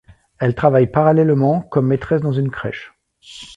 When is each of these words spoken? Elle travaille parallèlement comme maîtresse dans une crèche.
Elle 0.39 0.55
travaille 0.55 0.87
parallèlement 0.89 1.61
comme 1.61 1.85
maîtresse 1.85 2.21
dans 2.23 2.31
une 2.33 2.49
crèche. 2.49 2.91